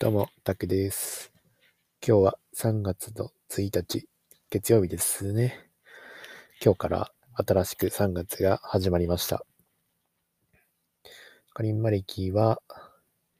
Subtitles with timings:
[0.00, 1.32] どうも、タクです。
[2.04, 4.08] 今日は3月の1日、
[4.50, 5.70] 月曜日ですね。
[6.60, 9.46] 今日から新しく3月が始まりました。
[11.52, 12.60] カリンマ歴は、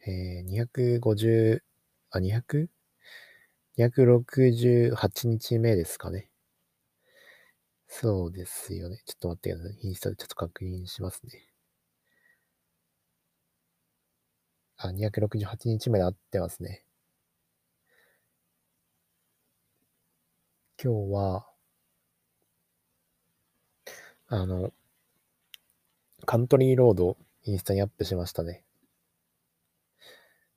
[0.07, 1.59] えー、250、
[2.11, 2.69] あ、200?
[3.77, 6.31] 268日目ですかね。
[7.89, 9.03] そうですよね。
[9.07, 9.79] ちょっと待ってください。
[9.89, 11.54] インスタでちょっと確認しますね。
[14.77, 16.85] あ、268日目で合ってますね。
[20.83, 21.47] 今日は、
[24.29, 24.73] あの、
[26.27, 28.65] カントリーロードインスタにアップしましたね。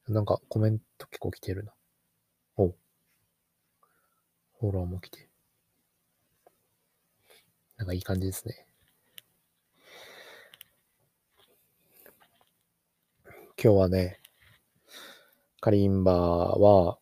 [0.08, 1.74] なんかコメント結構来てるな。
[2.56, 2.70] お
[4.60, 5.30] フォローも来て。
[7.78, 8.67] なんかいい感じですね。
[13.60, 14.20] 今日はね、
[15.62, 17.00] カリンバは、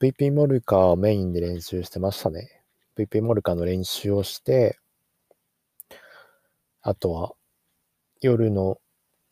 [0.00, 2.62] VP モルカーをメインで練習してましたね。
[2.96, 4.78] VP モルカーの練習をして、
[6.82, 7.32] あとは、
[8.20, 8.78] 夜の、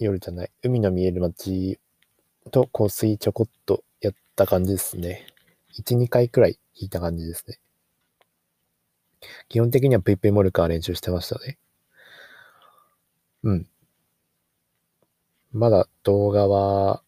[0.01, 1.79] 夜じゃない、海の見える街
[2.51, 5.25] と香水ちょこっとやった感じですね。
[5.79, 7.61] 1、2回くらい弾いた感じですね。
[9.49, 11.59] 基本的には VP モルカー練習してましたね。
[13.45, 13.69] うん。
[15.55, 17.05] まだ動画は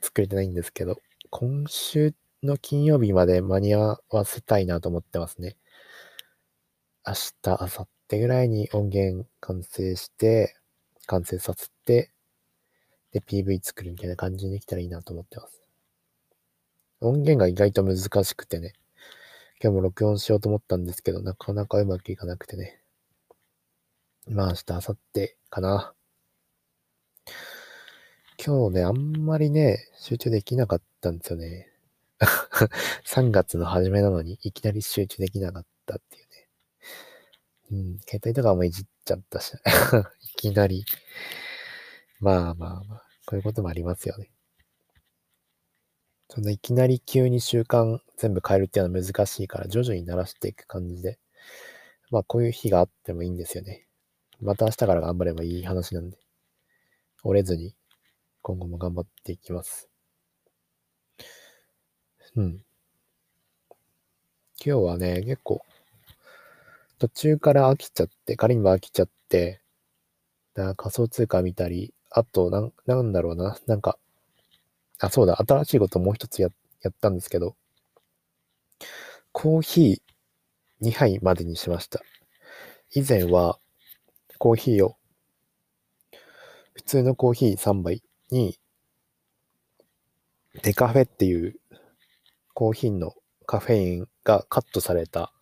[0.00, 0.96] 作れてないんですけど、
[1.28, 5.58] 今週の金曜日まで間に合わせたいなと思ってますね。
[7.06, 10.56] 明日、明後日ぐらいに音源完成して、
[11.04, 12.10] 完成させて、
[13.12, 15.60] で、PV 作るみたいな感じにできたらいいなと思ってます。
[17.02, 18.72] 音源が意外と難しくてね、
[19.62, 22.80] 今日も録音しようと思ったんですけど、なかなかうまくいかなくてね。
[24.26, 25.94] まあ明日、明後日かな。
[28.42, 28.96] 今日ね、あん
[29.26, 31.70] まりね、集中できなかったんですよね。
[33.04, 36.48] 3月の初めなのに、いきなり集中できなかったっていうね。
[37.70, 39.52] うん、携帯とかもいじっちゃったし、
[40.32, 40.86] いきなり。
[42.18, 44.30] まあまあまあ、こういうこともありますよね。
[46.30, 51.18] そんないきなり急に習慣全部変えるっていうのは難しいから、徐々に慣らしていく感じで。
[52.08, 53.86] まあこういう日があってもいいんですよね。
[54.40, 56.16] また明日から頑張ればいい話なんで。
[57.22, 57.74] 折れずに
[58.42, 59.88] 今後も頑張っていきます。
[62.36, 62.64] うん。
[64.64, 65.62] 今日はね、結構、
[66.98, 69.60] 途中から飽きちゃって、仮にも飽きちゃって、
[70.54, 73.98] な仮想通貨見たり、あと、なん、なんだろうな、なんか、
[74.98, 76.48] あ、そうだ、新しいこともう一つや、
[76.82, 77.56] やったんですけど、
[79.32, 82.00] コーヒー2杯までにしました。
[82.92, 83.58] 以前は、
[84.38, 84.96] コーヒーを、
[86.74, 88.58] 普通のコーヒー3杯に、
[90.62, 91.60] デカフェっていう
[92.54, 93.14] コーヒーの
[93.46, 95.32] カフェインがカットされた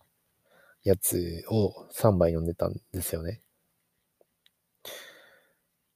[0.83, 3.41] やつを3杯飲んでたんですよね。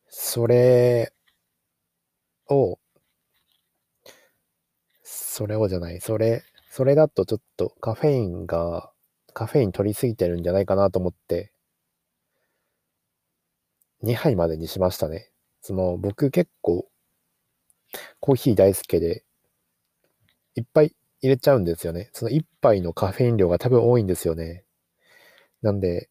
[0.07, 1.11] それ
[2.49, 2.79] を、
[5.03, 8.91] それをじゃない、それ、それだとちょっとカフェインが、
[9.33, 11.51] カフェイン取りすぎてるんじゃないかなと思って、
[14.03, 15.32] 2杯までにしましたね。
[15.63, 16.87] その、僕結構、
[18.19, 19.23] コーヒー大好きで、
[20.55, 22.09] いっぱい入れちゃうんですよね。
[22.13, 24.63] その1杯のカフェイン量が多分多いんですよね。
[25.61, 26.09] なんで、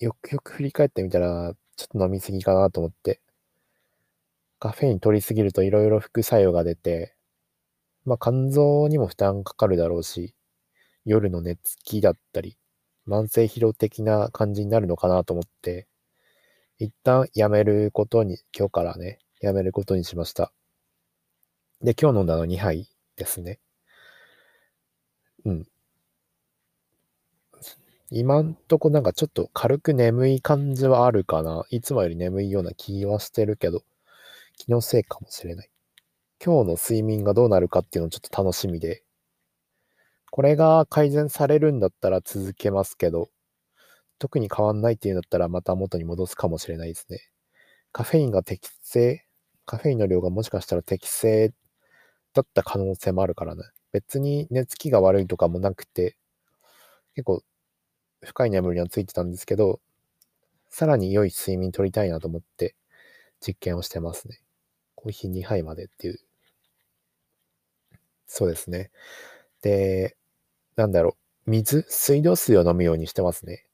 [0.00, 3.20] よくよく振り返ってみたら、ちょっと飲みすぎかなと思って。
[4.60, 7.14] カフェイン取りすぎるといろいろ副作用が出て、
[8.04, 10.34] まあ肝臓にも負担かかるだろうし、
[11.06, 12.58] 夜の寝つきだったり、
[13.08, 15.88] 慢性疲労的な感じになるのかなと思って、
[16.80, 20.50] 一旦やめることに、今日からね、やめることにしました。
[21.82, 23.60] で、今日飲んだの2杯ですね。
[25.44, 25.66] うん。
[28.10, 31.66] 今んとこなんかちょっと軽く眠い感じはあるかな。
[31.68, 33.82] いつもより眠いような気はしてるけど、
[34.56, 35.70] 気のせいかもしれない。
[36.42, 39.02] 今日の睡眠がどうなるかっていうのをちょっと楽しみで、
[40.30, 43.28] これが改善されるんだったら続けますけど、
[44.20, 47.20] 特に変わんないっていうんだったらまた元に戻すかもしれないですね。
[47.92, 49.24] カフェインが適正、
[49.66, 51.52] カフェインの量がもしかしたら適正
[52.34, 53.64] だった可能性もあるからね。
[53.92, 56.16] 別に寝つきが悪いとかもなくて、
[57.14, 57.42] 結構
[58.24, 59.80] 深い眠りにはついてたんですけど、
[60.70, 62.76] さらに良い睡眠取りたいなと思って
[63.40, 64.40] 実験をしてますね。
[64.96, 66.20] コーヒー2杯までっていう。
[68.26, 68.90] そうですね。
[69.62, 70.16] で、
[70.76, 71.16] なんだろ
[71.46, 73.66] う、水、水道水を飲むようにしてますね。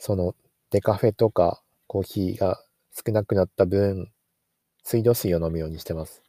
[0.00, 0.34] その、
[0.70, 2.60] デカフェとかコーヒーが
[3.06, 4.10] 少なくなった分、
[4.84, 6.22] 水道水を飲むようにしてます。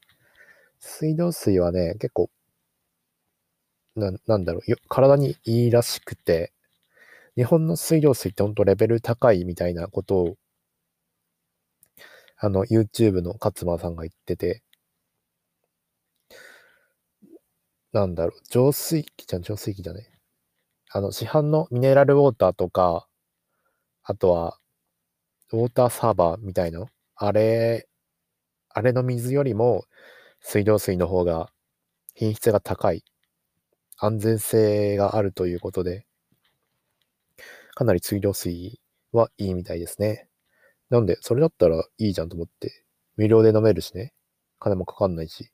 [0.79, 2.29] 水道水はね、結構、
[3.95, 6.51] ななんだろうよ、体にいいらしくて、
[7.37, 10.37] 日本の水道水ってほんとレベル高いみたいなことを、
[12.37, 14.63] あの、YouTube の勝間さんが言ってて、
[17.93, 20.09] なんだろう、浄水器じゃん、浄水器じゃね。
[20.91, 23.07] あの、市販のミネラルウォーターとか、
[24.03, 24.57] あとは、
[25.51, 27.87] ウォーターサーバーみたいな、あれ、
[28.69, 29.85] あれの水よりも、
[30.41, 31.51] 水道水の方が
[32.15, 33.03] 品質が高い、
[33.97, 36.05] 安全性があるということで、
[37.75, 38.79] かなり水道水
[39.11, 40.27] はいいみたいですね。
[40.89, 42.85] なんで、それだったらいいじゃんと思って、
[43.17, 44.13] 無料で飲めるしね。
[44.59, 45.51] 金もかかんないし。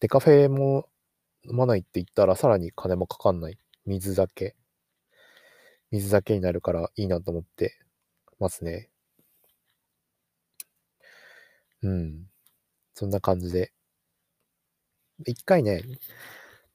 [0.00, 0.88] デカフェも
[1.48, 3.58] 飲まないって言ったらさらに金もかかんない。
[3.86, 4.56] 水だけ。
[5.90, 7.78] 水だけになるからいいなと思って
[8.38, 8.90] ますね。
[11.82, 12.26] うん。
[12.94, 13.72] そんな感じで。
[15.26, 15.82] 一回ね、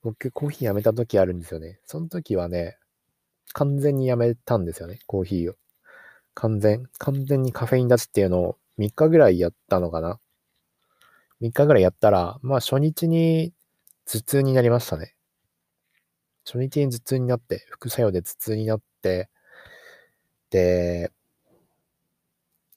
[0.02, 1.80] 僕コーヒーやめた時あるんですよね。
[1.86, 2.78] その時はね、
[3.54, 5.56] 完全にやめたんですよね、コーヒーを。
[6.36, 10.20] 完全、完全にカフェイン立ちっていうのを3日ぐらいやったのかな。
[11.42, 13.54] 3日ぐらいやったら、まあ初日に
[14.06, 15.16] 頭痛になりましたね。
[16.46, 19.30] 初日に頭痛になって、副作用で頭痛になっ、で、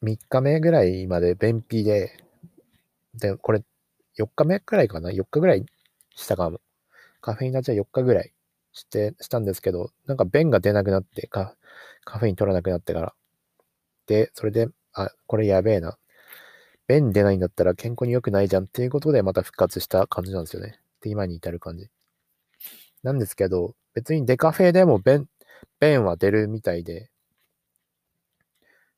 [0.03, 2.13] 3日目ぐらいまで便秘で、
[3.15, 3.63] で、これ、
[4.17, 5.65] 4日目くらいかな ?4 日ぐらい
[6.15, 6.61] したかも。
[7.21, 8.33] カフェイン立ちは4日ぐらい
[8.73, 11.57] して、したんですけど、なんか便が出なくなってカ、
[12.05, 13.15] カフェイン取らなくなってから。
[14.07, 15.99] で、それで、あ、これやべえな。
[16.89, 20.81] 便出ないんだったら健康に良くないじゃんっていうことでまた復活した感じなんですよね。
[21.03, 21.89] で、今に至る感じ。
[23.03, 25.27] なんですけど、別にデカフェでも便、
[25.81, 27.11] 便は出るみたいで、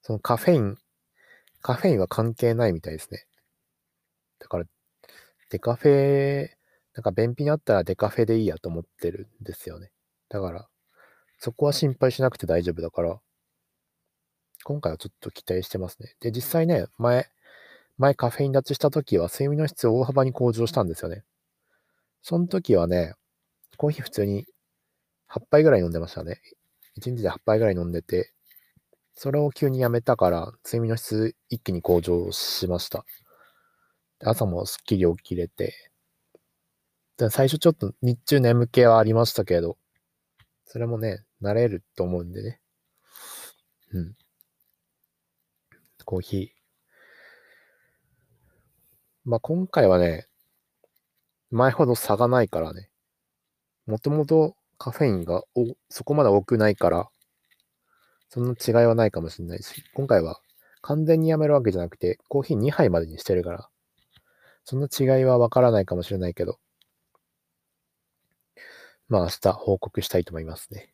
[0.02, 0.76] そのカフェイン、
[1.62, 3.26] カフェインは関係ないみたいですね。
[4.38, 4.64] だから、
[5.50, 6.48] デカフェ、
[6.94, 9.90] なんか便秘にあったらデカフェでいいやと思ってるんですよね。
[10.28, 10.68] だから、
[11.38, 13.20] そこは心配しなくて大丈夫だから、
[14.64, 16.16] 今回はちょっと期待してますね。
[16.20, 17.28] で、実際ね、前、
[17.98, 21.24] 前カフェイン立ちした時は睡眠の質を大幅に向上したんですよね。
[22.22, 23.14] その時はね、
[23.76, 24.46] コーヒー普通に
[25.34, 26.40] 8杯ぐらい飲んでましたね。
[27.00, 28.32] 1日で8杯ぐらい飲んでて、
[29.14, 33.04] それを急にやめたから、睡眠の質一気に向上しました。
[34.20, 35.90] 朝もすっきり起きれて、
[37.30, 39.76] 最初ちょっと日中眠気はありましたけど、
[40.66, 42.60] それもね、慣れると思うんでね。
[43.92, 44.14] うん。
[46.04, 46.48] コーヒー。
[49.24, 50.28] まあ、今回はね、
[51.50, 52.90] 前ほど差がないからね。
[53.86, 57.08] もともとカフェインがおそこまで多くないから、
[58.28, 60.42] そんな違いはないかもしれないし、今回は
[60.82, 63.70] 完全にやめるわけじゃなくて、コーヒー2杯までにしてるから、
[64.62, 66.58] そんな違いはわからないかもしれないけど、
[69.08, 70.92] まあ明日報告したいと思いますね。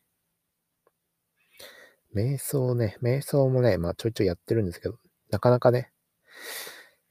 [2.15, 4.95] 瞑想ね、瞑想もね、まあちょいちょいやってるんですけど、
[5.31, 5.91] なかなかね、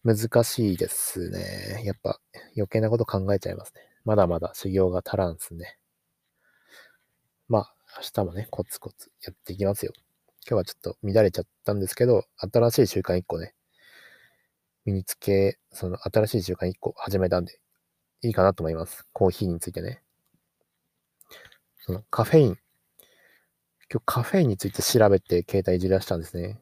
[0.02, 1.82] 難しいですね。
[1.84, 2.20] やっぱ
[2.56, 3.82] 余計なこと考えちゃいますね。
[4.06, 5.79] まだまだ修行が足らんすね。
[7.50, 9.92] まあ、明日もね、コツコツやっていきますよ。
[10.48, 13.54] 今日はちょっと乱れちゃったんですけど、新しい習慣1個ね、
[14.84, 17.58] 身につけ、その新しい習慣1個始めたんで、
[18.22, 19.04] いいかなと思います。
[19.12, 20.00] コーヒーについてね。
[21.80, 22.58] そのカフェイン。
[23.92, 26.60] 今日カフェインについて調べて携帯いじらしたんですね。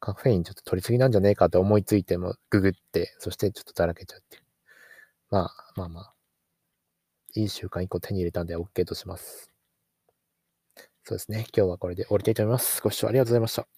[0.00, 4.40] カフェインちょっと取りすぎなんじゃねえかって思いついてもググって、そしてちょっとだらけちゃって。
[5.30, 6.17] まあまあまあ。
[7.34, 9.50] いい習慣1個手に入れたんで OK とします。
[11.04, 11.46] そうですね。
[11.56, 12.80] 今日はこれで終わりたいと思います。
[12.82, 13.77] ご視聴ありがとうございました。